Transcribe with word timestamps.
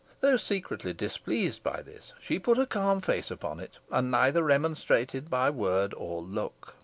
Though 0.19 0.37
secretly 0.37 0.93
displeased 0.93 1.61
by 1.61 1.83
this, 1.83 2.13
she 2.19 2.39
put 2.39 2.57
a 2.57 2.65
calm 2.65 3.01
face 3.01 3.29
upon 3.29 3.59
it, 3.59 3.77
and 3.91 4.09
neither 4.09 4.41
remonstrated 4.41 5.29
by 5.29 5.51
word 5.51 5.93
or 5.95 6.23
look. 6.23 6.73